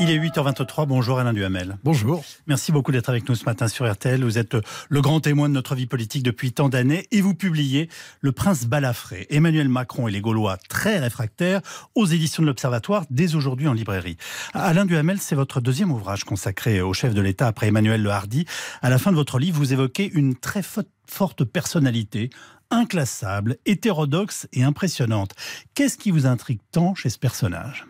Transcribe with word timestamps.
Il 0.00 0.10
est 0.10 0.18
8h23. 0.18 0.86
Bonjour 0.86 1.18
Alain 1.18 1.32
Duhamel. 1.32 1.76
Bonjour. 1.82 2.24
Merci 2.46 2.70
beaucoup 2.70 2.92
d'être 2.92 3.08
avec 3.08 3.28
nous 3.28 3.34
ce 3.34 3.44
matin 3.44 3.66
sur 3.66 3.90
RTL. 3.90 4.22
Vous 4.22 4.38
êtes 4.38 4.56
le 4.88 5.00
grand 5.00 5.18
témoin 5.18 5.48
de 5.48 5.54
notre 5.54 5.74
vie 5.74 5.86
politique 5.86 6.22
depuis 6.22 6.52
tant 6.52 6.68
d'années 6.68 7.08
et 7.10 7.20
vous 7.20 7.34
publiez 7.34 7.88
Le 8.20 8.30
Prince 8.30 8.66
Balafré, 8.66 9.26
Emmanuel 9.28 9.68
Macron 9.68 10.06
et 10.06 10.12
les 10.12 10.20
Gaulois 10.20 10.56
très 10.68 11.00
réfractaires 11.00 11.62
aux 11.96 12.06
éditions 12.06 12.44
de 12.44 12.46
l'Observatoire 12.46 13.06
dès 13.10 13.34
aujourd'hui 13.34 13.66
en 13.66 13.72
librairie. 13.72 14.16
Alain 14.54 14.84
Duhamel, 14.84 15.18
c'est 15.18 15.34
votre 15.34 15.60
deuxième 15.60 15.90
ouvrage 15.90 16.22
consacré 16.22 16.80
au 16.80 16.92
chef 16.92 17.12
de 17.12 17.20
l'État 17.20 17.48
après 17.48 17.66
Emmanuel 17.66 18.00
Le 18.00 18.10
Hardy. 18.10 18.44
À 18.82 18.90
la 18.90 18.98
fin 18.98 19.10
de 19.10 19.16
votre 19.16 19.40
livre, 19.40 19.58
vous 19.58 19.72
évoquez 19.72 20.08
une 20.14 20.36
très 20.36 20.62
forte 20.62 21.42
personnalité, 21.42 22.30
inclassable, 22.70 23.56
hétérodoxe 23.66 24.46
et 24.52 24.62
impressionnante. 24.62 25.34
Qu'est-ce 25.74 25.98
qui 25.98 26.12
vous 26.12 26.26
intrigue 26.26 26.60
tant 26.70 26.94
chez 26.94 27.10
ce 27.10 27.18
personnage? 27.18 27.84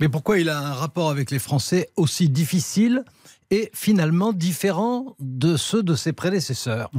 Mais 0.00 0.08
pourquoi 0.08 0.38
il 0.38 0.48
a 0.48 0.58
un 0.58 0.72
rapport 0.72 1.10
avec 1.10 1.30
les 1.30 1.38
Français 1.38 1.90
aussi 1.96 2.28
difficile 2.28 3.04
et 3.50 3.70
finalement 3.74 4.32
différent 4.32 5.16
de 5.20 5.56
ceux 5.56 5.82
de 5.82 5.94
ses 5.94 6.12
prédécesseurs? 6.12 6.90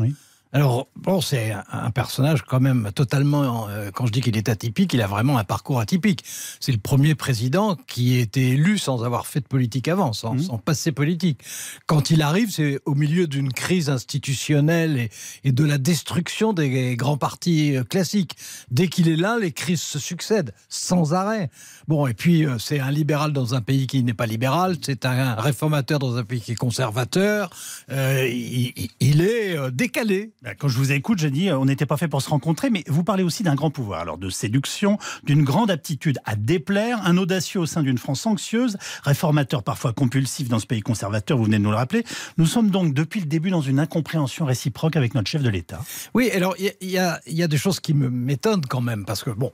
Alors, 0.56 0.88
bon, 0.96 1.20
c'est 1.20 1.54
un 1.70 1.92
personnage 1.92 2.44
quand 2.44 2.62
même 2.62 2.90
totalement. 2.96 3.68
Euh, 3.68 3.92
quand 3.94 4.06
je 4.06 4.14
dis 4.14 4.22
qu'il 4.22 4.38
est 4.38 4.48
atypique, 4.48 4.94
il 4.94 5.02
a 5.02 5.08
vraiment 5.08 5.38
un 5.38 5.44
parcours 5.44 5.82
atypique. 5.82 6.24
C'est 6.62 6.72
le 6.72 6.78
premier 6.78 7.14
président 7.14 7.76
qui 7.88 8.16
a 8.16 8.22
été 8.22 8.52
élu 8.52 8.78
sans 8.78 9.04
avoir 9.04 9.28
fait 9.28 9.42
de 9.42 9.48
politique 9.48 9.90
avant, 9.90 10.14
sans, 10.14 10.34
mmh. 10.34 10.62
passé 10.64 10.94
politique. 10.94 11.42
Quand 11.88 12.10
il 12.10 12.22
arrive, 12.22 12.52
c'est 12.52 12.80
au 12.86 12.96
milieu 12.96 13.28
d'une 13.28 13.52
crise 13.52 13.90
institutionnelle 13.90 15.10
et, 15.44 15.52
de 15.52 15.66
la 15.66 15.78
destruction 15.78 16.54
des 16.54 16.96
grands 16.96 17.18
partis 17.18 17.76
euh, 17.76 17.84
classiques. 17.84 18.38
Dès 18.72 18.88
qu'il 18.88 19.10
est 19.10 19.18
là, 19.18 19.38
les 19.38 19.52
crises 19.52 19.82
se 19.82 20.00
succèdent 20.00 20.54
sans 20.70 21.14
arrêt. 21.14 21.50
Bon, 21.90 22.08
et 22.08 22.14
puis 22.14 22.46
euh, 22.46 22.58
c'est 22.60 22.80
un 22.80 22.92
libéral 22.92 23.34
dans 23.34 23.56
un 23.56 23.62
pays 23.62 23.88
qui 23.88 24.02
n'est 24.04 24.14
pas 24.14 24.26
libéral, 24.26 24.78
c'est 24.82 25.06
un 25.06 25.36
réformateur 25.36 26.00
dans 26.00 26.16
un 26.16 26.24
pays 26.24 26.40
qui 26.40 26.54
est 26.54 26.56
conservateur. 26.56 27.50
il, 27.90 29.22
est 29.22 29.72
décalé. 29.72 30.32
Bah, 30.46 30.54
quand 30.54 30.68
je 30.68 30.78
vous 30.78 30.92
écoute, 30.92 31.18
je 31.18 31.28
dis, 31.28 31.50
euh, 31.50 31.58
on 31.58 31.66
n'était 31.66 31.88
pas 31.88 31.98
fait 31.98 32.08
pour 32.08 32.22
se 32.22 32.30
rencontrer, 32.30 32.70
mais 32.70 32.84
vous 32.86 33.04
parlez 33.04 33.24
aussi 33.24 33.42
d'un 33.42 33.56
grand 33.56 33.72
pouvoir, 33.72 34.02
alors 34.02 34.20
de 34.20 34.30
séduction, 34.30 35.00
d'une 35.24 35.44
grande 35.44 35.72
aptitude 35.72 36.20
à 36.24 36.36
déplaire, 36.36 37.02
un 37.04 37.18
audacieux 37.18 37.62
au 37.62 37.66
sein 37.66 37.82
d'une 37.82 37.98
France 37.98 38.28
anxieuse, 38.28 38.78
réformateur 39.02 39.64
parfois 39.64 39.92
compulsif 39.92 40.48
dans 40.48 40.60
ce 40.60 40.68
pays 40.68 40.82
conservateur, 40.82 41.40
vous 41.40 41.46
venez 41.46 41.58
de 41.58 41.64
nous 41.64 41.72
le 41.72 41.76
rappeler. 41.76 42.04
Nous 42.38 42.46
sommes 42.46 42.70
donc 42.70 42.94
depuis 42.94 43.22
le 43.22 43.26
début 43.26 43.50
dans 43.50 43.62
une 43.62 43.80
incompréhension 43.80 44.46
réciproque 44.46 44.96
avec 44.96 45.16
notre 45.16 45.32
chef 45.32 45.42
de 45.42 45.50
l'État. 45.50 45.80
Oui, 46.14 46.30
alors 46.30 46.56
il 46.60 46.76
y, 46.80 46.92
y, 46.92 47.44
a 47.44 47.48
des 47.48 47.58
choses 47.58 47.80
qui 47.80 47.96
m'étonnent 47.96 48.68
quand 48.68 48.82
même, 48.82 49.04
parce 49.04 49.24
que 49.24 49.32
bon, 49.32 49.52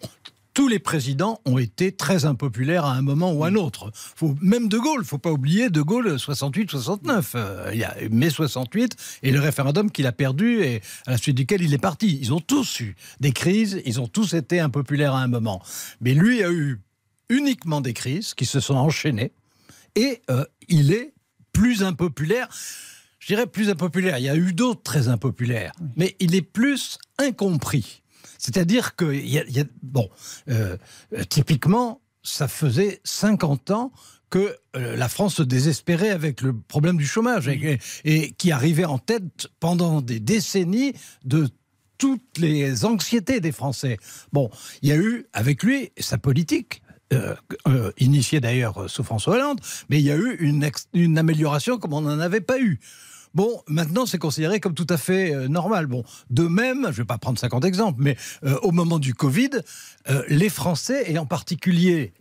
tous 0.53 0.67
les 0.67 0.80
présidents 0.80 1.39
ont 1.45 1.57
été 1.57 1.91
très 1.91 2.25
impopulaires 2.25 2.85
à 2.85 2.94
un 2.94 3.02
moment 3.02 3.31
ou 3.31 3.44
à 3.44 3.47
un 3.47 3.55
autre. 3.55 3.91
Faut, 3.94 4.35
même 4.41 4.67
De 4.67 4.77
Gaulle, 4.77 5.05
faut 5.05 5.17
pas 5.17 5.31
oublier 5.31 5.69
De 5.69 5.81
Gaulle 5.81 6.16
68-69. 6.16 7.31
Euh, 7.35 7.69
il 7.73 7.80
y 7.80 7.83
a 7.83 7.95
mai 8.09 8.30
68 8.30 8.95
et 9.23 9.31
le 9.31 9.39
référendum 9.39 9.91
qu'il 9.91 10.08
a 10.08 10.11
perdu 10.11 10.61
et 10.61 10.81
à 11.08 11.11
la 11.11 11.17
suite 11.17 11.38
duquel 11.38 11.61
il 11.61 11.73
est 11.73 11.77
parti. 11.77 12.17
Ils 12.21 12.33
ont 12.33 12.39
tous 12.39 12.81
eu 12.81 12.95
des 13.19 13.31
crises, 13.31 13.81
ils 13.85 14.02
ont 14.02 14.08
tous 14.08 14.33
été 14.33 14.59
impopulaires 14.59 15.16
à 15.16 15.21
un 15.21 15.27
moment. 15.27 15.61
Mais 16.02 16.13
lui 16.13 16.43
a 16.43 16.52
eu 16.52 16.81
uniquement 17.30 17.81
des 17.81 17.93
crises 17.93 18.33
qui 18.33 18.45
se 18.45 18.59
sont 18.59 18.75
enchaînées 18.75 19.31
et 19.95 20.21
euh, 20.30 20.45
il 20.67 20.91
est 20.91 21.13
plus 21.53 21.83
impopulaire. 21.83 22.49
Je 23.19 23.27
dirais 23.27 23.47
plus 23.47 23.69
impopulaire. 23.69 24.17
Il 24.17 24.25
y 24.25 24.30
a 24.30 24.36
eu 24.36 24.53
d'autres 24.53 24.81
très 24.81 25.08
impopulaires, 25.08 25.73
mais 25.95 26.15
il 26.19 26.36
est 26.36 26.41
plus 26.41 26.97
incompris. 27.19 28.02
C'est-à-dire 28.38 28.95
que, 28.95 29.14
y 29.14 29.38
a, 29.38 29.64
bon, 29.83 30.09
euh, 30.50 30.77
typiquement, 31.30 32.02
ça 32.23 32.47
faisait 32.47 33.00
50 33.03 33.72
ans 33.72 33.91
que 34.30 34.55
euh, 34.76 34.95
la 34.95 35.09
France 35.09 35.36
se 35.36 35.43
désespérait 35.43 36.09
avec 36.09 36.42
le 36.42 36.54
problème 36.54 36.98
du 36.98 37.05
chômage 37.05 37.49
et, 37.49 38.32
qui 38.37 38.52
arrivait 38.52 38.86
en 38.86 38.98
tête 38.98 39.49
pendant 39.59 40.02
des 40.02 40.20
décennies 40.20 40.93
de 41.26 41.49
toutes 41.98 42.37
les 42.37 42.86
anxiétés 42.86 43.42
des 43.42 43.52
Français. 43.52 43.98
Bon, 44.32 44.49
il 44.82 44.89
y 44.89 44.92
a 44.92 44.95
eu 44.95 45.27
avec 45.33 45.61
lui 45.64 45.92
sa 45.99 46.17
politique. 46.17 46.82
Euh, 47.14 47.36
initiée 47.98 48.39
d'ailleurs 48.39 48.89
sous 48.89 49.03
François 49.03 49.33
Hollande, 49.33 49.59
mais 49.89 49.99
il 49.99 50.05
y 50.05 50.11
a 50.11 50.15
eu 50.15 50.38
une, 50.39 50.71
une 50.93 51.17
amélioration 51.17 51.77
comme 51.77 51.92
on 51.92 51.99
n'en 51.99 52.21
avait 52.21 52.39
pas 52.39 52.58
eu. 52.58 52.80
Bon, 53.33 53.61
maintenant, 53.67 54.05
c'est 54.05 54.17
considéré 54.17 54.59
comme 54.59 54.73
tout 54.73 54.87
à 54.89 54.97
fait 54.97 55.33
euh, 55.33 55.47
normal. 55.47 55.86
Bon, 55.86 56.03
de 56.30 56.43
même, 56.43 56.83
je 56.83 56.87
ne 56.87 56.92
vais 56.93 57.05
pas 57.05 57.17
prendre 57.17 57.39
50 57.39 57.64
exemples, 57.64 58.02
mais 58.02 58.17
euh, 58.43 58.58
au 58.61 58.71
moment 58.71 58.99
du 58.99 59.14
Covid, 59.14 59.52
euh, 60.09 60.23
les 60.27 60.49
Français, 60.49 61.05
et 61.08 61.17
en 61.17 61.25
particulier 61.25 62.14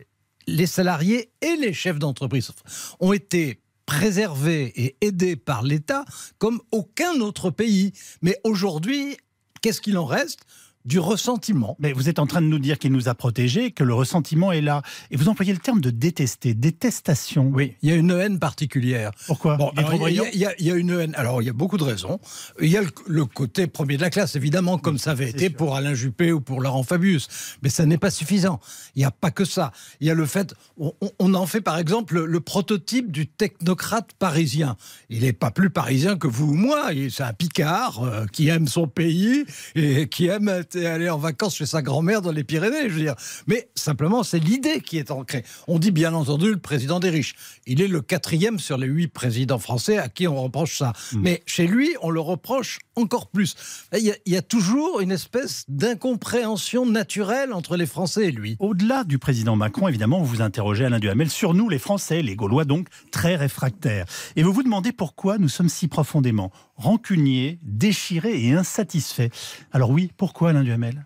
les 0.47 0.65
salariés 0.65 1.31
et 1.41 1.55
les 1.55 1.73
chefs 1.73 1.99
d'entreprise, 1.99 2.51
ont 2.99 3.13
été 3.13 3.61
préservés 3.85 4.71
et 4.75 4.95
aidés 5.01 5.35
par 5.35 5.63
l'État 5.63 6.05
comme 6.37 6.61
aucun 6.71 7.19
autre 7.19 7.51
pays. 7.51 7.93
Mais 8.21 8.39
aujourd'hui, 8.43 9.17
qu'est-ce 9.61 9.81
qu'il 9.81 9.97
en 9.97 10.05
reste? 10.05 10.45
Du 10.85 10.99
ressentiment. 10.99 11.75
Mais 11.79 11.93
vous 11.93 12.09
êtes 12.09 12.19
en 12.19 12.27
train 12.27 12.41
de 12.41 12.47
nous 12.47 12.59
dire 12.59 12.79
qu'il 12.79 12.91
nous 12.91 13.09
a 13.09 13.15
protégés, 13.15 13.71
que 13.71 13.83
le 13.83 13.93
ressentiment 13.93 14.51
est 14.51 14.61
là. 14.61 14.81
Et 15.11 15.17
vous 15.17 15.29
employez 15.29 15.53
le 15.53 15.59
terme 15.59 15.81
de 15.81 15.89
détester, 15.89 16.53
détestation. 16.53 17.51
Oui, 17.53 17.75
il 17.81 17.89
y 17.89 17.91
a 17.91 17.95
une 17.95 18.11
haine 18.11 18.39
particulière. 18.39 19.11
Pourquoi 19.27 19.57
il, 19.77 20.15
y 20.35 20.71
a, 20.71 20.75
une 20.75 20.89
haine. 20.89 21.13
Alors, 21.15 21.41
il 21.41 21.45
y 21.45 21.49
a 21.49 21.53
beaucoup 21.53 21.77
de 21.77 21.83
raisons. 21.83 22.19
Il 22.61 22.69
y 22.69 22.77
a 22.77 22.81
le, 23.07 23.25
côté 23.25 23.67
premier 23.67 23.97
de 23.97 24.01
la 24.01 24.09
classe, 24.09 24.35
évidemment, 24.35 24.77
comme 24.77 24.97
ça 24.97 25.11
avait 25.11 25.29
été 25.29 25.49
pour 25.49 25.75
Alain 25.75 25.93
Juppé 25.93 26.31
ou 26.31 26.41
pour 26.41 26.61
Laurent 26.61 26.83
Fabius. 26.83 27.27
Mais 27.61 27.69
ça 27.69 27.85
n'est 27.85 27.97
pas 27.97 28.11
suffisant. 28.11 28.59
Il 28.95 28.99
n'y 28.99 29.05
a 29.05 29.11
pas 29.11 29.31
que 29.31 29.45
ça. 29.45 29.71
Il 29.99 30.07
y 30.07 30.09
a 30.09 30.13
le 30.13 30.25
fait, 30.25 30.53
on, 30.77 31.33
en 31.33 31.45
fait 31.45 31.61
par 31.61 31.77
exemple 31.77 32.23
le, 32.23 32.39
prototype 32.41 33.11
du 33.11 33.27
technocrate 33.27 34.13
parisien. 34.17 34.75
Il 35.09 35.21
n'est 35.21 35.33
pas 35.33 35.51
plus 35.51 35.69
parisien 35.69 36.17
que 36.17 36.27
vous 36.27 36.51
ou 36.51 36.53
moi. 36.53 36.89
C'est 37.09 37.23
un 37.23 37.33
Picard 37.33 38.03
euh, 38.03 38.25
qui 38.31 38.49
aime 38.49 38.67
son 38.67 38.87
pays 38.87 39.45
et 39.75 40.07
qui 40.07 40.27
aime 40.27 40.63
aller 40.75 41.09
en 41.09 41.17
vacances 41.17 41.55
chez 41.55 41.65
sa 41.65 41.81
grand-mère 41.81 42.21
dans 42.21 42.31
les 42.31 42.43
Pyrénées, 42.43 42.89
je 42.89 42.93
veux 42.93 43.01
dire. 43.01 43.15
Mais 43.47 43.69
simplement, 43.75 44.23
c'est 44.23 44.39
l'idée 44.39 44.81
qui 44.81 44.97
est 44.97 45.11
ancrée. 45.11 45.43
On 45.67 45.79
dit 45.79 45.91
bien 45.91 46.13
entendu 46.13 46.49
le 46.49 46.57
président 46.57 46.99
des 46.99 47.09
riches. 47.09 47.35
Il 47.65 47.81
est 47.81 47.87
le 47.87 48.01
quatrième 48.01 48.59
sur 48.59 48.77
les 48.77 48.87
huit 48.87 49.07
présidents 49.07 49.59
français 49.59 49.97
à 49.97 50.09
qui 50.09 50.27
on 50.27 50.41
reproche 50.41 50.77
ça. 50.77 50.93
Hmm. 51.13 51.21
Mais 51.21 51.43
chez 51.45 51.67
lui, 51.67 51.95
on 52.01 52.09
le 52.09 52.19
reproche 52.19 52.79
encore 52.95 53.27
plus. 53.27 53.55
Il 53.97 54.15
y 54.25 54.35
a, 54.35 54.41
toujours 54.41 54.99
une 54.99 55.11
espèce 55.11 55.65
d'incompréhension 55.67 56.85
naturelle 56.85 57.53
entre 57.53 57.77
les 57.77 57.85
Français 57.85 58.27
et 58.27 58.31
lui. 58.31 58.57
Au-delà 58.59 59.03
du 59.03 59.17
président 59.17 59.55
Macron, 59.55 59.87
évidemment, 59.87 60.19
vous 60.19 60.25
vous 60.25 60.41
interrogez 60.41 60.85
Alain 60.85 60.99
Duhamel 60.99 61.29
sur 61.29 61.53
nous, 61.53 61.69
les 61.69 61.79
Français, 61.79 62.21
les 62.21 62.35
Gaulois 62.35 62.65
donc, 62.65 62.87
très 63.11 63.35
réfractaires. 63.35 64.05
Et 64.35 64.43
vous 64.43 64.51
vous 64.51 64.63
demandez 64.63 64.91
pourquoi 64.91 65.37
nous 65.37 65.49
sommes 65.49 65.69
si 65.69 65.87
profondément 65.87 66.51
rancuniers, 66.81 67.59
déchirés 67.61 68.43
et 68.43 68.53
insatisfaits. 68.53 69.29
Alors 69.71 69.91
oui, 69.91 70.11
pourquoi 70.17 70.49
Alain 70.49 70.60
Duhamel 70.63 71.05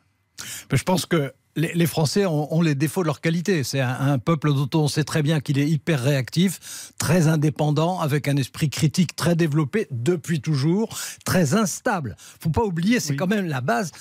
Je 0.71 0.83
pense 0.83 1.05
que 1.05 1.33
les, 1.55 1.85
Français 1.85 2.25
ont, 2.25 2.61
les 2.61 2.75
défauts 2.75 3.01
de 3.01 3.07
leur 3.07 3.21
qualité. 3.21 3.63
C'est 3.63 3.79
un, 3.79 4.19
peuple 4.19 4.53
dont 4.53 4.69
on 4.73 4.87
sait 4.87 5.03
très 5.03 5.23
bien 5.23 5.39
qu'il 5.39 5.57
est 5.57 5.67
hyper 5.67 6.01
réactif, 6.01 6.91
très 6.97 7.27
indépendant, 7.27 7.99
avec 7.99 8.27
un 8.27 8.35
esprit 8.35 8.69
critique 8.69 9.15
très 9.15 9.35
développé 9.35 9.87
depuis 9.91 10.41
toujours, 10.41 10.97
très 11.23 11.53
instable. 11.53 12.15
Faut 12.39 12.49
pas 12.49 12.63
oublier, 12.63 12.99
c'est 12.99 13.15
quand 13.15 13.27
même 13.27 13.47
la 13.47 13.61
base. 13.61 13.91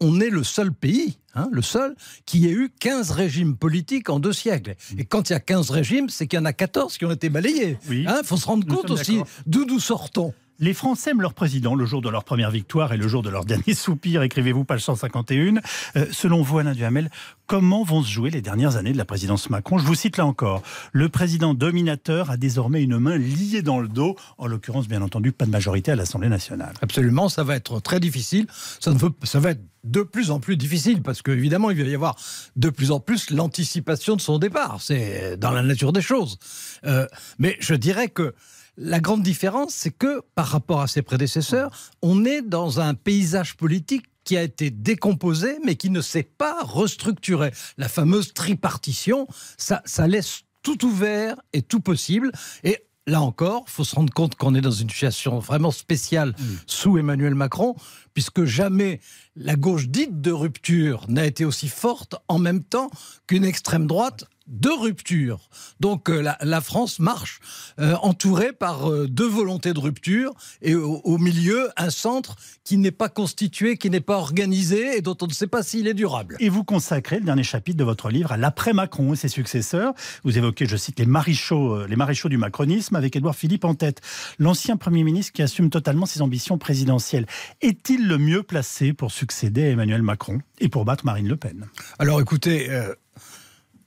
On, 0.00 0.20
est 0.20 0.30
le 0.30 0.44
seul 0.44 0.72
pays, 0.72 1.18
hein, 1.34 1.48
le 1.50 1.62
seul, 1.62 1.96
qui 2.24 2.46
ait 2.46 2.52
eu 2.52 2.70
15 2.78 3.10
régimes 3.10 3.56
politiques 3.56 4.08
en 4.08 4.20
deux 4.20 4.32
siècles. 4.32 4.76
Et 4.96 5.04
quand 5.04 5.30
il 5.30 5.32
y 5.32 5.36
a 5.36 5.40
15 5.40 5.70
régimes, 5.70 6.08
c'est 6.08 6.28
qu'il 6.28 6.38
y 6.38 6.42
en 6.42 6.44
a 6.44 6.52
14 6.52 6.98
qui 6.98 7.04
ont 7.04 7.10
été 7.10 7.28
balayés. 7.28 7.78
Il 7.90 8.06
hein, 8.06 8.20
faut 8.22 8.36
se 8.36 8.46
rendre 8.46 8.66
compte 8.66 8.90
aussi 8.90 9.20
d'où 9.46 9.64
nous 9.64 9.80
sortons. 9.80 10.34
Les 10.62 10.74
Français 10.74 11.10
aiment 11.10 11.22
leur 11.22 11.34
président 11.34 11.74
le 11.74 11.84
jour 11.84 12.02
de 12.02 12.08
leur 12.08 12.22
première 12.22 12.52
victoire 12.52 12.92
et 12.92 12.96
le 12.96 13.08
jour 13.08 13.24
de 13.24 13.28
leur 13.28 13.44
dernier 13.44 13.74
soupir. 13.74 14.22
Écrivez-vous 14.22 14.62
page 14.62 14.82
151. 14.82 15.56
Euh, 15.96 16.06
selon 16.12 16.40
vous, 16.40 16.60
Alain 16.60 16.70
Duhamel, 16.70 17.10
comment 17.48 17.82
vont 17.82 18.00
se 18.00 18.08
jouer 18.08 18.30
les 18.30 18.42
dernières 18.42 18.76
années 18.76 18.92
de 18.92 18.96
la 18.96 19.04
présidence 19.04 19.50
Macron? 19.50 19.78
Je 19.78 19.84
vous 19.84 19.96
cite 19.96 20.18
là 20.18 20.24
encore. 20.24 20.62
Le 20.92 21.08
président 21.08 21.52
dominateur 21.52 22.30
a 22.30 22.36
désormais 22.36 22.80
une 22.80 22.96
main 23.00 23.18
liée 23.18 23.62
dans 23.62 23.80
le 23.80 23.88
dos. 23.88 24.14
En 24.38 24.46
l'occurrence, 24.46 24.86
bien 24.86 25.02
entendu, 25.02 25.32
pas 25.32 25.46
de 25.46 25.50
majorité 25.50 25.90
à 25.90 25.96
l'Assemblée 25.96 26.28
nationale. 26.28 26.74
Absolument, 26.80 27.28
ça 27.28 27.42
va 27.42 27.56
être 27.56 27.80
très 27.80 27.98
difficile. 27.98 28.46
Ça, 28.78 28.92
ne 28.92 28.98
veut, 28.98 29.10
ça 29.24 29.40
va 29.40 29.50
être 29.50 29.62
de 29.82 30.02
plus 30.02 30.30
en 30.30 30.38
plus 30.38 30.56
difficile 30.56 31.02
parce 31.02 31.22
qu'évidemment, 31.22 31.70
il 31.70 31.82
va 31.82 31.88
y 31.88 31.94
avoir 31.96 32.14
de 32.54 32.70
plus 32.70 32.92
en 32.92 33.00
plus 33.00 33.30
l'anticipation 33.30 34.14
de 34.14 34.20
son 34.20 34.38
départ. 34.38 34.76
C'est 34.80 35.36
dans 35.36 35.50
la 35.50 35.62
nature 35.62 35.92
des 35.92 36.02
choses. 36.02 36.38
Euh, 36.84 37.08
mais 37.40 37.56
je 37.58 37.74
dirais 37.74 38.06
que 38.06 38.32
la 38.76 39.00
grande 39.00 39.22
différence, 39.22 39.74
c'est 39.74 39.90
que 39.90 40.22
par 40.34 40.46
rapport 40.46 40.80
à 40.80 40.86
ses 40.86 41.02
prédécesseurs, 41.02 41.70
on 42.00 42.24
est 42.24 42.42
dans 42.42 42.80
un 42.80 42.94
paysage 42.94 43.56
politique 43.56 44.06
qui 44.24 44.36
a 44.36 44.42
été 44.42 44.70
décomposé, 44.70 45.58
mais 45.64 45.76
qui 45.76 45.90
ne 45.90 46.00
s'est 46.00 46.22
pas 46.22 46.62
restructuré. 46.62 47.52
La 47.76 47.88
fameuse 47.88 48.32
tripartition, 48.32 49.26
ça, 49.58 49.82
ça 49.84 50.06
laisse 50.06 50.42
tout 50.62 50.84
ouvert 50.84 51.36
et 51.52 51.62
tout 51.62 51.80
possible. 51.80 52.30
Et 52.62 52.84
là 53.06 53.20
encore, 53.20 53.64
faut 53.66 53.84
se 53.84 53.96
rendre 53.96 54.12
compte 54.12 54.36
qu'on 54.36 54.54
est 54.54 54.60
dans 54.60 54.70
une 54.70 54.88
situation 54.88 55.38
vraiment 55.38 55.72
spéciale 55.72 56.34
sous 56.66 56.98
Emmanuel 56.98 57.34
Macron, 57.34 57.74
puisque 58.14 58.44
jamais 58.44 59.00
la 59.34 59.56
gauche 59.56 59.88
dite 59.88 60.20
de 60.20 60.30
rupture 60.30 61.04
n'a 61.08 61.26
été 61.26 61.44
aussi 61.44 61.68
forte 61.68 62.14
en 62.28 62.38
même 62.38 62.62
temps 62.62 62.90
qu'une 63.26 63.44
extrême 63.44 63.86
droite 63.86 64.24
de 64.52 64.68
rupture. 64.68 65.48
Donc 65.80 66.08
euh, 66.08 66.20
la, 66.22 66.38
la 66.42 66.60
France 66.60 67.00
marche 67.00 67.40
euh, 67.80 67.94
entourée 68.02 68.52
par 68.52 68.88
euh, 68.88 69.08
deux 69.08 69.26
volontés 69.26 69.72
de 69.72 69.80
rupture 69.80 70.34
et 70.60 70.74
au, 70.74 71.00
au 71.04 71.18
milieu 71.18 71.70
un 71.76 71.90
centre 71.90 72.36
qui 72.62 72.76
n'est 72.76 72.90
pas 72.92 73.08
constitué, 73.08 73.76
qui 73.76 73.90
n'est 73.90 74.00
pas 74.00 74.18
organisé 74.18 74.96
et 74.96 75.00
dont 75.00 75.16
on 75.20 75.26
ne 75.26 75.32
sait 75.32 75.46
pas 75.46 75.62
s'il 75.62 75.88
est 75.88 75.94
durable. 75.94 76.36
Et 76.38 76.50
vous 76.50 76.64
consacrez 76.64 77.18
le 77.18 77.24
dernier 77.24 77.42
chapitre 77.42 77.78
de 77.78 77.84
votre 77.84 78.10
livre 78.10 78.30
à 78.30 78.36
l'après-Macron 78.36 79.14
et 79.14 79.16
ses 79.16 79.28
successeurs. 79.28 79.94
Vous 80.22 80.36
évoquez, 80.36 80.66
je 80.66 80.76
cite, 80.76 80.98
les 80.98 81.06
maréchaux, 81.06 81.74
euh, 81.74 81.86
les 81.88 81.96
maréchaux 81.96 82.28
du 82.28 82.36
macronisme 82.36 82.94
avec 82.94 83.16
Édouard 83.16 83.34
Philippe 83.34 83.64
en 83.64 83.74
tête. 83.74 84.00
L'ancien 84.38 84.76
Premier 84.76 85.02
ministre 85.02 85.32
qui 85.32 85.42
assume 85.42 85.70
totalement 85.70 86.06
ses 86.06 86.20
ambitions 86.20 86.58
présidentielles. 86.58 87.26
Est-il 87.62 88.06
le 88.06 88.18
mieux 88.18 88.42
placé 88.42 88.92
pour 88.92 89.12
succéder 89.12 89.64
à 89.64 89.70
Emmanuel 89.70 90.02
Macron 90.02 90.40
et 90.60 90.68
pour 90.68 90.84
battre 90.84 91.06
Marine 91.06 91.26
Le 91.26 91.36
Pen? 91.36 91.66
Alors 91.98 92.20
écoutez, 92.20 92.70
euh, 92.70 92.94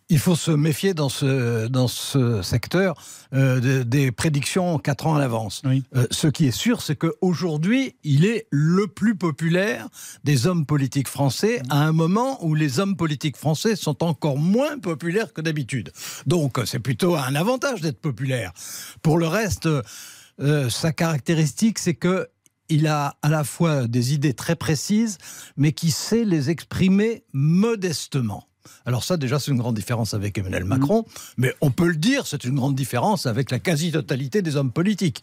il 0.10 0.19
faut 0.19 0.36
se 0.36 0.52
méfier 0.52 0.94
dans 0.94 1.10
ce, 1.10 1.68
dans 1.68 1.88
ce 1.88 2.42
secteur 2.44 2.94
euh, 3.34 3.60
de- 3.60 3.84
des 3.84 4.12
prédictions 4.12 4.78
quatre 4.78 5.07
ans 5.07 5.16
à 5.16 5.19
l'avance. 5.19 5.62
Oui. 5.66 5.84
Euh, 5.96 6.06
ce 6.12 6.28
qui 6.28 6.46
est 6.46 6.52
sûr, 6.52 6.81
c'est 6.81 6.96
qu'aujourd'hui, 6.96 7.96
il 8.04 8.25
est 8.25 8.48
le 8.52 8.88
plus 8.88 9.16
populaire 9.16 9.88
des 10.24 10.46
hommes 10.46 10.66
politiques 10.66 11.07
français 11.07 11.62
à 11.69 11.81
un 11.84 11.92
moment 11.92 12.44
où 12.46 12.54
les 12.54 12.80
hommes 12.80 12.96
politiques 12.96 13.38
français 13.38 13.75
sont 13.75 14.04
encore 14.04 14.38
moins 14.38 14.78
populaires 14.78 15.34
que 15.34 15.42
d'habitude. 15.42 15.92
Donc, 16.28 16.60
euh, 16.60 16.66
c'est 16.66 16.80
plutôt 16.80 17.16
un 17.16 17.34
avantage 17.34 17.81
d'être 17.81 18.00
populaire. 18.00 18.54
Pour 19.02 19.18
le 19.18 19.28
reste, 19.28 19.68
euh, 20.40 20.69
sa 20.69 20.92
caractéristique, 20.92 21.80
c'est 21.80 21.96
que 21.96 22.28
il 22.68 22.88
a 22.88 23.16
à 23.22 23.30
la 23.30 23.44
fois 23.44 23.88
des 23.88 24.13
idées 24.16 24.34
très 24.34 24.56
précises, 24.56 25.19
mais 25.56 25.72
qui 25.72 25.92
sait 25.92 26.25
les 26.25 26.50
exprimer 26.50 27.24
modestement. 27.31 28.48
Alors 28.86 29.04
ça, 29.04 29.18
déjà, 29.18 29.40
c'est 29.40 29.52
une 29.52 29.58
grande 29.58 29.76
différence 29.76 30.14
avec 30.14 30.38
Emmanuel 30.38 30.66
Macron, 30.66 31.06
mais 31.38 31.54
on 31.62 31.72
peut 31.72 31.88
le 31.88 31.96
dire, 31.96 32.28
c'est 32.28 32.44
une 32.44 32.56
grande 32.56 32.76
différence 32.76 33.26
avec 33.26 33.52
la 33.52 33.60
quasi-totalité 33.60 34.42
des 34.42 34.56
hommes 34.56 34.72
politiques. 34.72 35.22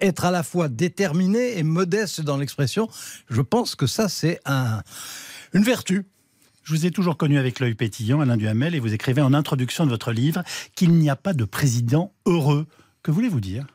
Être 0.00 0.24
à 0.24 0.30
la 0.30 0.42
fois 0.42 0.68
déterminé 0.68 1.58
et 1.58 1.62
modeste 1.62 2.20
dans 2.20 2.36
l'expression, 2.36 2.88
je 3.28 3.42
pense 3.42 3.74
que 3.74 3.86
ça, 3.86 4.08
c'est 4.08 4.40
un, 4.44 4.82
une 5.52 5.62
vertu. 5.62 6.06
Je 6.64 6.74
vous 6.74 6.84
ai 6.84 6.90
toujours 6.90 7.16
connu 7.16 7.38
avec 7.38 7.60
l'œil 7.60 7.74
pétillant, 7.74 8.20
Alain 8.20 8.36
Duhamel, 8.36 8.74
et 8.74 8.80
vous 8.80 8.92
écrivez 8.92 9.22
en 9.22 9.34
introduction 9.34 9.84
de 9.84 9.90
votre 9.90 10.10
livre 10.10 10.42
qu'il 10.74 10.94
n'y 10.94 11.08
a 11.08 11.16
pas 11.16 11.32
de 11.32 11.44
président 11.44 12.12
heureux. 12.26 12.66
Que 13.02 13.12
voulez-vous 13.12 13.40
dire? 13.40 13.66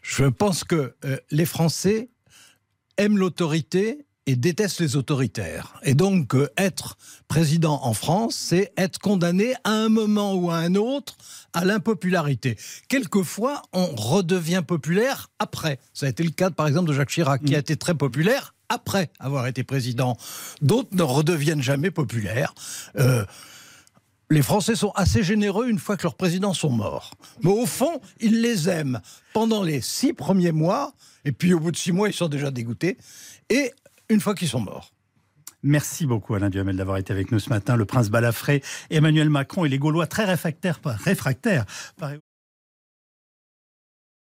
Je 0.00 0.24
pense 0.24 0.64
que 0.64 0.94
euh, 1.04 1.18
les 1.30 1.44
Français 1.44 2.08
aiment 2.96 3.18
l'autorité 3.18 4.06
et 4.26 4.36
détestent 4.36 4.80
les 4.80 4.96
autoritaires. 4.96 5.80
Et 5.82 5.94
donc, 5.94 6.34
euh, 6.34 6.48
être 6.56 6.96
président 7.28 7.80
en 7.82 7.92
France, 7.92 8.34
c'est 8.36 8.72
être 8.76 8.98
condamné 8.98 9.54
à 9.64 9.70
un 9.70 9.88
moment 9.88 10.34
ou 10.34 10.50
à 10.50 10.56
un 10.56 10.74
autre 10.74 11.16
à 11.52 11.64
l'impopularité. 11.64 12.56
Quelquefois, 12.88 13.62
on 13.72 13.86
redevient 13.86 14.62
populaire 14.66 15.30
après. 15.38 15.78
Ça 15.92 16.06
a 16.06 16.08
été 16.08 16.22
le 16.22 16.30
cas, 16.30 16.50
par 16.50 16.68
exemple, 16.68 16.88
de 16.88 16.94
Jacques 16.94 17.10
Chirac, 17.10 17.42
qui 17.42 17.54
a 17.54 17.58
été 17.58 17.76
très 17.76 17.94
populaire 17.94 18.54
après 18.68 19.10
avoir 19.18 19.46
été 19.46 19.64
président. 19.64 20.16
D'autres 20.62 20.94
ne 20.94 21.02
redeviennent 21.02 21.62
jamais 21.62 21.90
populaires. 21.90 22.54
Euh, 22.98 23.24
les 24.30 24.42
Français 24.42 24.76
sont 24.76 24.92
assez 24.94 25.22
généreux 25.22 25.68
une 25.68 25.78
fois 25.78 25.98
que 25.98 26.04
leurs 26.04 26.14
présidents 26.14 26.54
sont 26.54 26.70
morts. 26.70 27.12
Mais 27.42 27.50
au 27.50 27.66
fond, 27.66 28.00
ils 28.20 28.40
les 28.40 28.68
aiment 28.68 29.00
pendant 29.34 29.62
les 29.62 29.82
six 29.82 30.14
premiers 30.14 30.52
mois, 30.52 30.94
et 31.26 31.32
puis 31.32 31.52
au 31.52 31.60
bout 31.60 31.70
de 31.70 31.76
six 31.76 31.92
mois, 31.92 32.08
ils 32.08 32.14
sont 32.14 32.28
déjà 32.28 32.50
dégoûtés, 32.50 32.96
et 33.50 33.72
une 34.08 34.20
fois 34.20 34.34
qu'ils 34.34 34.48
sont 34.48 34.60
morts. 34.60 34.90
Merci 35.62 36.06
beaucoup 36.06 36.34
Alain 36.34 36.50
Duhamel 36.50 36.76
d'avoir 36.76 36.96
été 36.96 37.12
avec 37.12 37.30
nous 37.30 37.38
ce 37.38 37.48
matin. 37.48 37.76
Le 37.76 37.84
prince 37.84 38.10
Balafré, 38.10 38.62
Emmanuel 38.90 39.30
Macron 39.30 39.64
et 39.64 39.68
les 39.68 39.78
Gaulois 39.78 40.08
très 40.08 40.24
réfractaires, 40.24 40.80
réfractaires 40.84 41.64